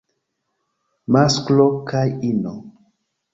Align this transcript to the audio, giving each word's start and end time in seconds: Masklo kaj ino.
Masklo 1.17 1.67
kaj 1.91 2.03
ino. 2.31 2.55